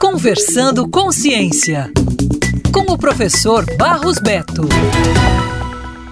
[0.00, 1.90] Conversando com Ciência,
[2.72, 4.68] com o professor Barros Beto.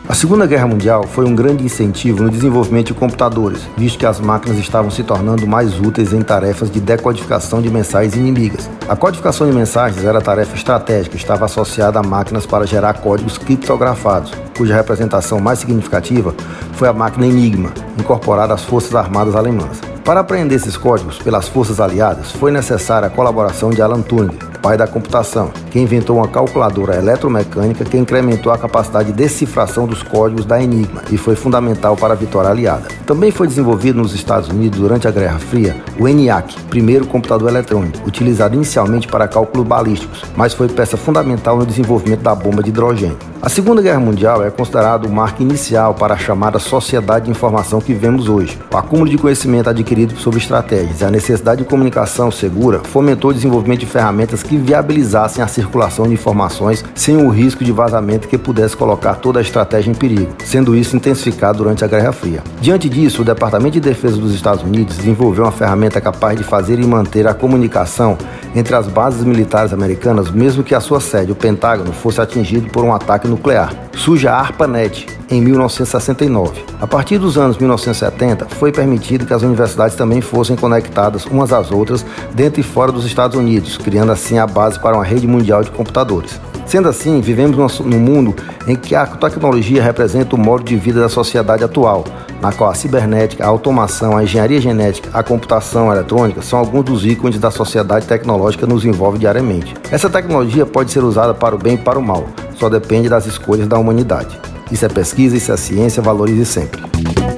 [0.09, 4.21] A Segunda Guerra Mundial foi um grande incentivo no desenvolvimento de computadores, visto que as
[4.21, 8.71] máquinas estavam se tornando mais úteis em tarefas de decodificação de mensagens inimigas.
[8.89, 14.33] A codificação de mensagens era tarefa estratégica, estava associada a máquinas para gerar códigos criptografados,
[14.57, 16.35] cuja representação mais significativa
[16.75, 19.96] foi a máquina Enigma, incorporada às Forças Armadas Alemãs.
[20.07, 24.77] Para aprender esses códigos pelas forças aliadas, foi necessária a colaboração de Alan Turing, pai
[24.77, 30.47] da computação, que inventou uma calculadora eletromecânica que incrementou a capacidade de decifração dos códigos
[30.47, 32.89] da Enigma e foi fundamental para a vitória aliada.
[33.05, 38.09] Também foi desenvolvido nos Estados Unidos durante a Guerra Fria o ENIAC, primeiro computador eletrônico,
[38.09, 43.19] utilizado inicialmente para cálculos balísticos, mas foi peça fundamental no desenvolvimento da bomba de hidrogênio.
[43.43, 47.81] A Segunda Guerra Mundial é considerado o marco inicial para a chamada sociedade de informação
[47.81, 48.59] que vemos hoje.
[48.73, 53.35] O acúmulo de conhecimento adquirido sobre estratégias e a necessidade de comunicação segura fomentou o
[53.35, 58.39] desenvolvimento de ferramentas que viabilizassem a circulação de informações sem o risco de vazamento que
[58.39, 62.43] pudesse colocar toda a estratégia em perigo, sendo isso intensificado durante a Guerra Fria.
[62.61, 66.79] Diante disso, o Departamento de Defesa dos Estados Unidos desenvolveu uma ferramenta capaz de fazer
[66.79, 68.17] e manter a comunicação
[68.55, 72.85] entre as bases militares americanas, mesmo que a sua sede, o Pentágono, fosse atingido por
[72.85, 73.73] um ataque nuclear.
[73.95, 76.65] Surge a ARPANET em 1969.
[76.81, 81.71] A partir dos anos 1970, foi permitido que as universidades também fossem conectadas umas às
[81.71, 85.63] outras dentro e fora dos Estados Unidos, criando assim a base para uma rede mundial
[85.63, 86.41] de computadores.
[86.67, 88.35] Sendo assim, vivemos num mundo
[88.67, 92.05] em que a tecnologia representa o modo de vida da sociedade atual,
[92.41, 97.07] na qual a cibernética, a automação, a engenharia genética, a computação eletrônica são alguns dos
[97.07, 99.75] ícones da sociedade tecnológica que nos envolve diariamente.
[99.93, 103.27] Essa tecnologia pode ser usada para o bem e para o mal, só depende das
[103.27, 104.46] escolhas da humanidade.
[104.71, 107.36] Isso é pesquisa, isso é ciência, valorize sempre.